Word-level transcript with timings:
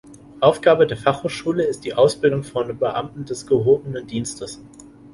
Aufgabe 0.39 0.87
der 0.87 0.97
Fachhochschule 0.97 1.63
ist 1.63 1.81
die 1.85 1.93
Ausbildung 1.93 2.43
von 2.43 2.75
Beamten 2.79 3.23
des 3.25 3.45
gehobenen 3.45 4.07
Dienstes. 4.07 4.59